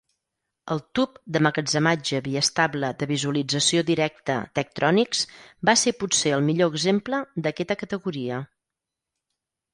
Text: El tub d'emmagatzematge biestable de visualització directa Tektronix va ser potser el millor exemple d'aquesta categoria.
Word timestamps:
El 0.75 0.79
tub 0.99 1.17
d'emmagatzematge 1.35 2.21
biestable 2.27 2.89
de 3.03 3.09
visualització 3.11 3.83
directa 3.91 4.39
Tektronix 4.61 5.23
va 5.71 5.77
ser 5.83 5.95
potser 6.01 6.35
el 6.41 6.49
millor 6.49 6.75
exemple 6.79 7.21
d'aquesta 7.49 7.79
categoria. 7.85 8.43